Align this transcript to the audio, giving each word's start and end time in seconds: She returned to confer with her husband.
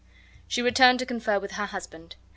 She 0.47 0.63
returned 0.63 0.97
to 0.97 1.05
confer 1.05 1.37
with 1.37 1.51
her 1.51 1.67
husband. 1.67 2.15